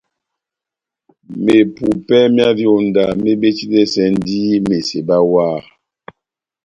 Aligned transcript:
Mepupè 1.43 2.19
myá 2.35 2.49
vyonda 2.57 3.03
mebetidɛsɛndi 3.23 4.41
meseba 4.67 5.17
wah. 5.31 5.61